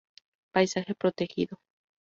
[0.53, 1.55] Paisaje Protegido.